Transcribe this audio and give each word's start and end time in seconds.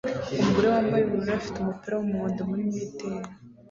Umugore 0.39 0.67
wambaye 0.73 1.03
ubururu 1.05 1.31
afite 1.39 1.57
umupira 1.59 1.93
wumuhondo 1.95 2.41
muri 2.49 2.63
mitt 2.71 2.95
ye 3.09 3.15